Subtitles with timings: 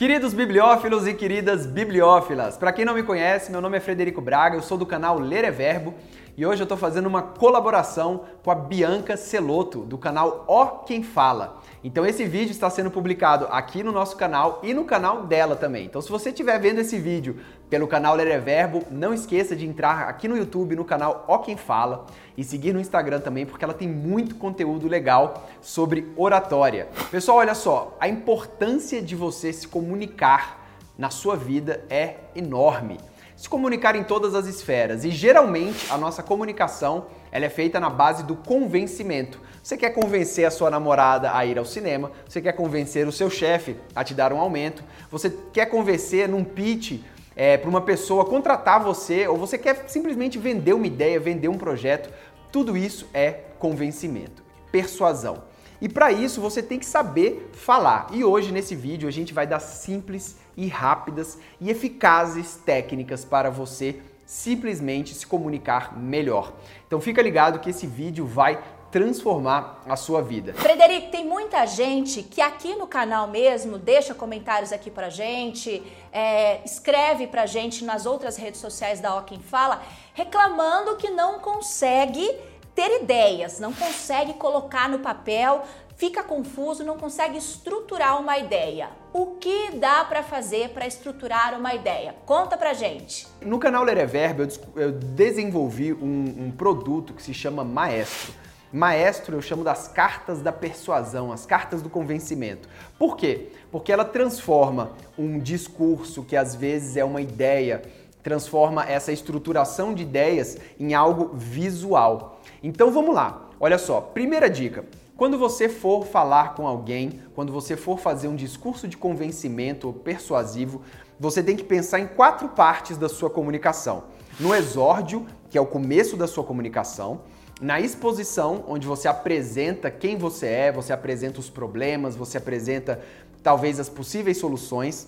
[0.00, 4.56] Queridos bibliófilos e queridas bibliófilas, para quem não me conhece, meu nome é Frederico Braga,
[4.56, 5.92] eu sou do canal Ler é Verbo
[6.38, 11.02] e hoje eu estou fazendo uma colaboração com a Bianca Celoto, do canal Ó Quem
[11.02, 11.60] Fala.
[11.84, 15.84] Então esse vídeo está sendo publicado aqui no nosso canal e no canal dela também.
[15.84, 17.36] Então se você estiver vendo esse vídeo
[17.70, 21.38] pelo canal Ler é Verbo, não esqueça de entrar aqui no YouTube, no canal Ó
[21.38, 22.04] Quem Fala
[22.36, 26.88] e seguir no Instagram também, porque ela tem muito conteúdo legal sobre oratória.
[27.12, 30.68] Pessoal, olha só, a importância de você se comunicar
[30.98, 32.98] na sua vida é enorme
[33.40, 35.02] se comunicar em todas as esferas.
[35.02, 39.40] E geralmente a nossa comunicação ela é feita na base do convencimento.
[39.62, 43.30] Você quer convencer a sua namorada a ir ao cinema, você quer convencer o seu
[43.30, 47.00] chefe a te dar um aumento, você quer convencer num pitch
[47.40, 51.56] é, para uma pessoa contratar você, ou você quer simplesmente vender uma ideia, vender um
[51.56, 52.12] projeto.
[52.52, 55.42] Tudo isso é convencimento, persuasão.
[55.80, 58.08] E para isso você tem que saber falar.
[58.12, 63.48] E hoje nesse vídeo a gente vai dar simples e rápidas e eficazes técnicas para
[63.48, 63.96] você
[64.26, 66.52] simplesmente se comunicar melhor.
[66.86, 70.52] Então fica ligado que esse vídeo vai transformar a sua vida.
[70.54, 76.62] Frederico, tem muita gente que aqui no canal mesmo deixa comentários aqui pra gente, é,
[76.64, 79.80] escreve pra gente nas outras redes sociais da Ó Quem Fala,
[80.12, 82.28] reclamando que não consegue
[82.74, 85.62] ter ideias, não consegue colocar no papel,
[85.96, 88.88] fica confuso, não consegue estruturar uma ideia.
[89.12, 92.14] O que dá para fazer para estruturar uma ideia?
[92.24, 93.28] Conta pra gente.
[93.40, 94.46] No canal Ler é Verbo
[94.76, 98.32] eu desenvolvi um, um produto que se chama Maestro.
[98.72, 102.68] Maestro eu chamo das cartas da persuasão, as cartas do convencimento.
[102.96, 103.48] Por quê?
[103.70, 107.82] Porque ela transforma um discurso que às vezes é uma ideia,
[108.22, 112.40] transforma essa estruturação de ideias em algo visual.
[112.62, 113.48] Então vamos lá.
[113.58, 114.84] Olha só, primeira dica.
[115.16, 120.80] Quando você for falar com alguém, quando você for fazer um discurso de convencimento persuasivo,
[121.18, 124.04] você tem que pensar em quatro partes da sua comunicação.
[124.38, 127.22] No exórdio, que é o começo da sua comunicação,
[127.60, 133.00] na exposição, onde você apresenta quem você é, você apresenta os problemas, você apresenta
[133.42, 135.06] talvez as possíveis soluções,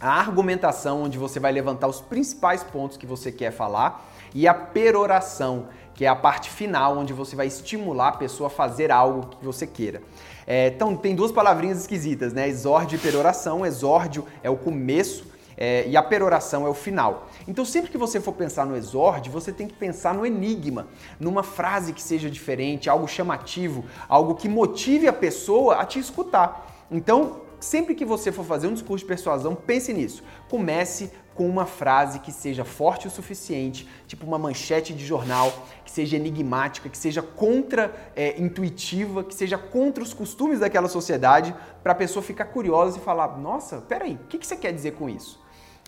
[0.00, 4.54] a argumentação, onde você vai levantar os principais pontos que você quer falar, e a
[4.54, 9.26] peroração, que é a parte final, onde você vai estimular a pessoa a fazer algo
[9.26, 10.00] que você queira.
[10.46, 12.48] É, então, tem duas palavrinhas esquisitas, né?
[12.48, 13.66] Exórdio e peroração.
[13.66, 15.24] Exórdio é o começo
[15.60, 17.28] é, e a peroração é o final.
[17.46, 20.88] Então, sempre que você for pensar no exórdio, você tem que pensar no enigma,
[21.20, 26.86] numa frase que seja diferente, algo chamativo, algo que motive a pessoa a te escutar.
[26.90, 30.24] Então, sempre que você for fazer um discurso de persuasão, pense nisso.
[30.48, 35.52] Comece com uma frase que seja forte o suficiente, tipo uma manchete de jornal,
[35.84, 41.92] que seja enigmática, que seja contra-intuitiva, é, que seja contra os costumes daquela sociedade, para
[41.92, 45.08] a pessoa ficar curiosa e falar: nossa, peraí, o que, que você quer dizer com
[45.08, 45.39] isso?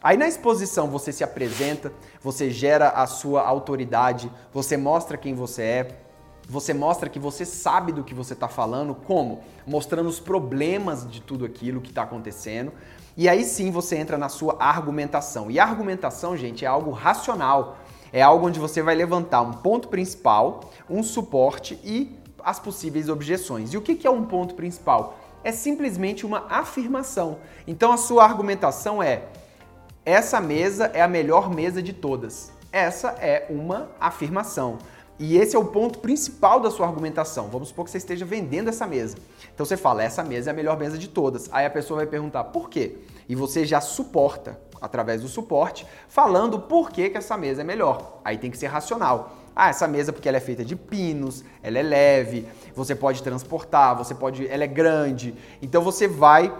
[0.02, 5.62] Aí na exposição você se apresenta, você gera a sua autoridade, você mostra quem você
[5.62, 6.02] é,
[6.48, 9.42] você mostra que você sabe do que você está falando, como?
[9.66, 12.72] Mostrando os problemas de tudo aquilo que está acontecendo.
[13.16, 15.50] E aí sim você entra na sua argumentação.
[15.50, 17.78] E a argumentação, gente, é algo racional.
[18.12, 23.72] É algo onde você vai levantar um ponto principal, um suporte e as possíveis objeções.
[23.72, 25.16] E o que é um ponto principal?
[25.44, 27.38] É simplesmente uma afirmação.
[27.66, 29.24] Então a sua argumentação é:
[30.04, 32.52] essa mesa é a melhor mesa de todas.
[32.72, 34.78] Essa é uma afirmação.
[35.18, 37.48] E esse é o ponto principal da sua argumentação.
[37.48, 39.16] Vamos supor que você esteja vendendo essa mesa.
[39.54, 41.48] Então você fala, essa mesa é a melhor mesa de todas.
[41.52, 42.96] Aí a pessoa vai perguntar, por quê?
[43.28, 48.20] E você já suporta, através do suporte, falando por que, que essa mesa é melhor.
[48.24, 49.36] Aí tem que ser racional.
[49.54, 53.96] Ah, essa mesa porque ela é feita de pinos, ela é leve, você pode transportar,
[53.96, 55.34] você pode, ela é grande.
[55.60, 56.52] Então você vai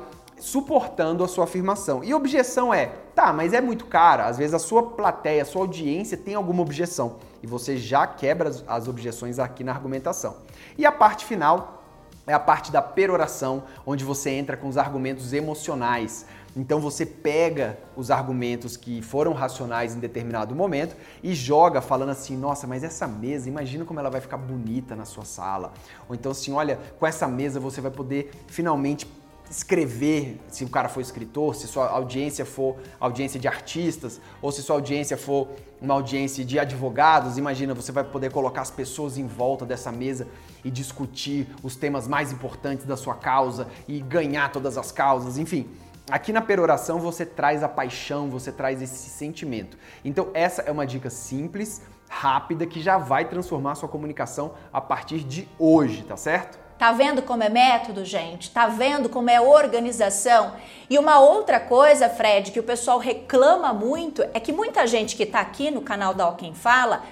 [0.43, 2.03] suportando a sua afirmação.
[2.03, 4.27] E objeção é, tá, mas é muito cara.
[4.27, 8.49] Às vezes a sua plateia, a sua audiência tem alguma objeção e você já quebra
[8.49, 10.39] as, as objeções aqui na argumentação.
[10.77, 11.85] E a parte final
[12.27, 16.27] é a parte da peroração, onde você entra com os argumentos emocionais.
[16.57, 22.37] Então você pega os argumentos que foram racionais em determinado momento e joga falando assim:
[22.37, 25.73] "Nossa, mas essa mesa, imagina como ela vai ficar bonita na sua sala".
[26.09, 29.07] Ou então assim: "Olha, com essa mesa você vai poder finalmente
[29.53, 34.63] escrever, se o cara for escritor, se sua audiência for audiência de artistas, ou se
[34.63, 35.47] sua audiência for
[35.79, 40.27] uma audiência de advogados, imagina, você vai poder colocar as pessoas em volta dessa mesa
[40.65, 45.69] e discutir os temas mais importantes da sua causa e ganhar todas as causas, enfim.
[46.11, 49.77] Aqui na peroração você traz a paixão, você traz esse sentimento.
[50.03, 55.21] Então essa é uma dica simples, rápida, que já vai transformar sua comunicação a partir
[55.21, 56.62] de hoje, tá certo?
[56.83, 58.51] Tá vendo como é método, gente?
[58.51, 60.57] Tá vendo como é organização?
[60.91, 65.25] E uma outra coisa, Fred, que o pessoal reclama muito é que muita gente que
[65.25, 67.05] tá aqui no canal da Ó Quem Fala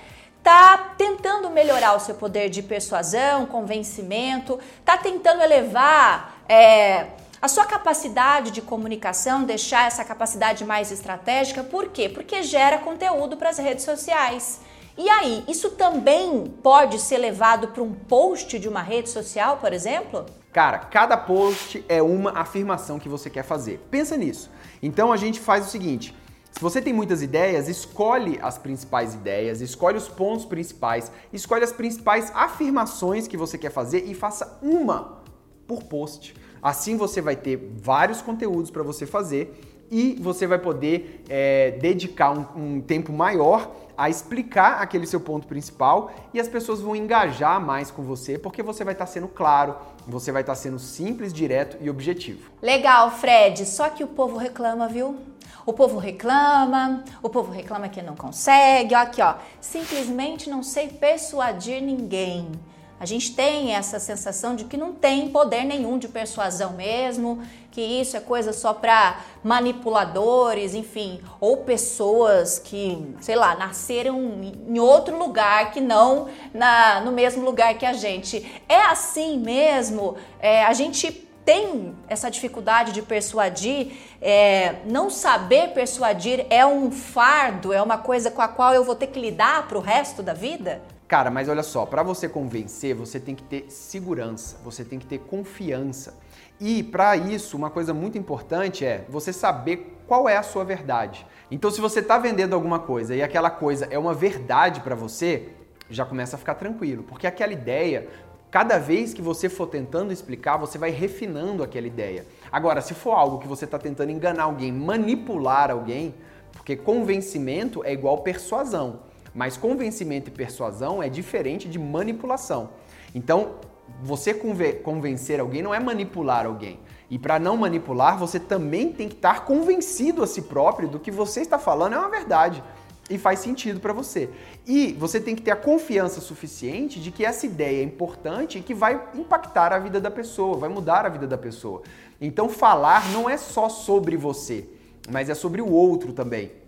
[0.43, 7.07] tá tentando melhorar o seu poder de persuasão, convencimento, tá tentando elevar é,
[7.41, 11.63] a sua capacidade de comunicação, deixar essa capacidade mais estratégica.
[11.63, 12.09] Por quê?
[12.09, 14.63] Porque gera conteúdo para as redes sociais.
[15.03, 19.73] E aí, isso também pode ser levado para um post de uma rede social, por
[19.73, 20.27] exemplo?
[20.53, 23.81] Cara, cada post é uma afirmação que você quer fazer.
[23.91, 24.51] Pensa nisso.
[24.83, 26.15] Então a gente faz o seguinte:
[26.53, 31.73] se você tem muitas ideias, escolhe as principais ideias, escolhe os pontos principais, escolhe as
[31.73, 35.23] principais afirmações que você quer fazer e faça uma
[35.67, 36.35] por post.
[36.63, 42.31] Assim você vai ter vários conteúdos para você fazer e você vai poder é, dedicar
[42.31, 43.71] um, um tempo maior
[44.01, 48.63] a explicar aquele seu ponto principal e as pessoas vão engajar mais com você porque
[48.63, 49.77] você vai estar tá sendo claro,
[50.07, 52.51] você vai estar tá sendo simples, direto e objetivo.
[52.63, 53.67] Legal, Fred.
[53.67, 55.19] Só que o povo reclama, viu?
[55.67, 58.95] O povo reclama, o povo reclama que não consegue.
[58.95, 59.35] Ó, aqui, ó.
[59.61, 62.51] Simplesmente não sei persuadir ninguém.
[63.01, 67.81] A gente tem essa sensação de que não tem poder nenhum de persuasão mesmo, que
[67.81, 75.17] isso é coisa só para manipuladores, enfim, ou pessoas que, sei lá, nasceram em outro
[75.17, 78.47] lugar que não na, no mesmo lugar que a gente.
[78.69, 80.17] É assim mesmo?
[80.39, 81.11] É, a gente
[81.43, 88.31] tem essa dificuldade de persuadir, é, não saber persuadir é um fardo, é uma coisa
[88.31, 90.83] com a qual eu vou ter que lidar para o resto da vida?
[91.11, 95.07] Cara, mas olha só, para você convencer, você tem que ter segurança, você tem que
[95.07, 96.17] ter confiança.
[96.61, 101.27] E para isso, uma coisa muito importante é você saber qual é a sua verdade.
[101.51, 105.49] Então, se você está vendendo alguma coisa e aquela coisa é uma verdade para você,
[105.91, 108.07] já começa a ficar tranquilo, porque aquela ideia
[108.49, 112.27] Cada vez que você for tentando explicar, você vai refinando aquela ideia.
[112.51, 116.13] Agora, se for algo que você está tentando enganar alguém, manipular alguém,
[116.53, 119.09] porque convencimento é igual persuasão.
[119.35, 122.71] Mas convencimento e persuasão é diferente de manipulação.
[123.15, 123.57] Então,
[124.03, 126.79] você convencer alguém não é manipular alguém.
[127.11, 131.11] E para não manipular, você também tem que estar convencido a si próprio do que
[131.11, 132.63] você está falando é uma verdade
[133.11, 134.31] e faz sentido para você.
[134.65, 138.63] E você tem que ter a confiança suficiente de que essa ideia é importante e
[138.63, 141.83] que vai impactar a vida da pessoa, vai mudar a vida da pessoa.
[142.21, 144.69] Então, falar não é só sobre você,
[145.11, 146.60] mas é sobre o outro também.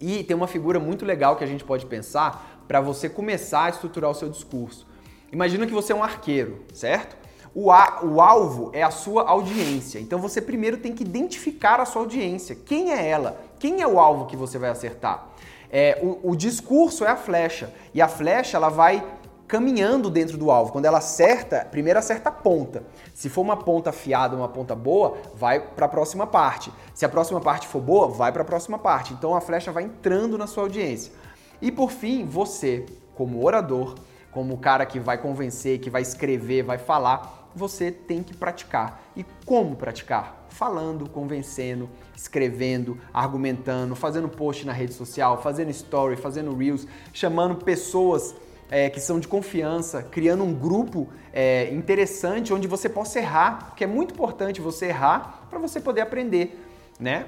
[0.00, 3.68] E tem uma figura muito legal que a gente pode pensar para você começar a
[3.68, 4.86] estruturar o seu discurso.
[5.32, 7.16] Imagina que você é um arqueiro, certo?
[7.54, 9.98] O, a, o alvo é a sua audiência.
[9.98, 12.56] Então você primeiro tem que identificar a sua audiência.
[12.56, 13.40] Quem é ela?
[13.58, 15.28] Quem é o alvo que você vai acertar?
[15.70, 17.72] É, o, o discurso é a flecha.
[17.92, 19.04] E a flecha ela vai
[19.46, 20.72] caminhando dentro do alvo.
[20.72, 22.82] Quando ela acerta, primeiro acerta a ponta.
[23.12, 26.72] Se for uma ponta afiada, uma ponta boa, vai para a próxima parte.
[26.94, 29.12] Se a próxima parte for boa, vai para a próxima parte.
[29.12, 31.12] Então a flecha vai entrando na sua audiência.
[31.60, 33.94] E por fim, você, como orador,
[34.30, 39.00] como o cara que vai convencer, que vai escrever, vai falar, você tem que praticar.
[39.14, 40.46] E como praticar?
[40.48, 48.34] Falando, convencendo, escrevendo, argumentando, fazendo post na rede social, fazendo story, fazendo reels, chamando pessoas
[48.70, 53.84] é, que são de confiança, criando um grupo é, interessante onde você possa errar, porque
[53.84, 56.58] é muito importante você errar para você poder aprender,
[56.98, 57.26] né?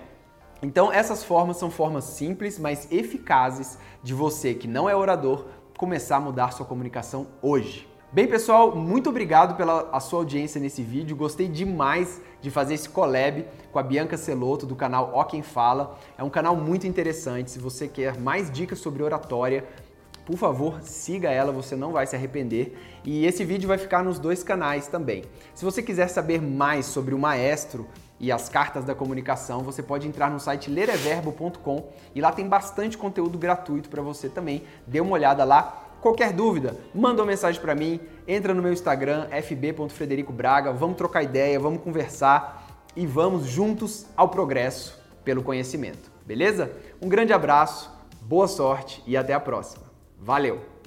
[0.62, 5.46] Então essas formas são formas simples, mas eficazes de você que não é orador
[5.76, 7.87] começar a mudar sua comunicação hoje.
[8.12, 11.16] Bem, pessoal, muito obrigado pela sua audiência nesse vídeo.
[11.16, 15.99] Gostei demais de fazer esse collab com a Bianca Celoto do canal Ó Quem Fala.
[16.16, 17.50] É um canal muito interessante.
[17.50, 19.66] Se você quer mais dicas sobre oratória,
[20.26, 22.76] por favor, siga ela, você não vai se arrepender.
[23.04, 25.23] E esse vídeo vai ficar nos dois canais também.
[25.54, 27.87] Se você quiser saber mais sobre o maestro
[28.18, 32.99] e as cartas da comunicação, você pode entrar no site lereverbo.com e lá tem bastante
[32.99, 34.64] conteúdo gratuito para você também.
[34.85, 35.85] Dê uma olhada lá.
[36.00, 41.59] Qualquer dúvida, manda uma mensagem para mim, entra no meu Instagram, fb.fredericobraga, vamos trocar ideia,
[41.59, 46.11] vamos conversar e vamos juntos ao progresso pelo conhecimento.
[46.26, 46.71] Beleza?
[47.00, 47.90] Um grande abraço,
[48.23, 49.86] boa sorte e até a próxima.
[50.18, 50.75] Valeu!